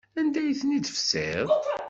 Anda 0.19 0.39
ay 0.41 0.53
ten-id-tefsiḍ? 0.59 1.47